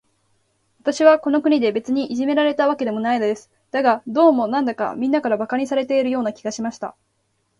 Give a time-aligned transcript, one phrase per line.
[0.79, 3.51] 私はこの国で、別にいじめられたわけではないのです。
[3.69, 6.95] だが、どうも、なんだか、みんなから馬鹿にされているような気がしました。